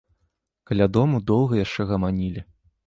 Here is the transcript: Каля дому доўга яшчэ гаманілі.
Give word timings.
Каля 0.71 0.87
дому 0.95 1.21
доўга 1.31 1.61
яшчэ 1.65 1.81
гаманілі. 1.95 2.41